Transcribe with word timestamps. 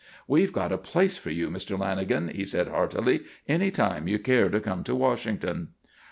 "We've 0.27 0.51
got 0.51 0.71
a 0.71 0.79
place 0.79 1.17
for 1.17 1.29
you, 1.29 1.51
Mr. 1.51 1.77
Lanagan," 1.77 2.33
he 2.33 2.43
said, 2.43 2.67
heartily, 2.67 3.19
"any 3.47 3.69
time 3.69 4.07
you 4.07 4.17
care 4.17 4.49
to 4.49 4.59
come 4.59 4.83
to 4.85 4.95
Washington." 4.95 5.73